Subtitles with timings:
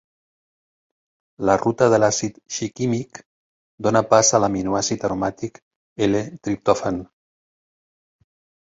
[1.49, 3.21] La ruta de l'àcid shikímic
[3.89, 5.63] dona pas a l'aminoàcid aromàtic,
[6.11, 7.01] L-Triptòfan.